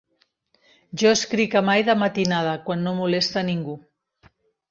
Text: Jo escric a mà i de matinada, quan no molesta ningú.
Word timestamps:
Jo 1.01 1.11
escric 1.17 1.57
a 1.59 1.61
mà 1.67 1.75
i 1.81 1.85
de 1.91 1.95
matinada, 2.05 2.55
quan 2.69 2.83
no 2.87 2.93
molesta 3.01 3.47
ningú. 3.53 3.77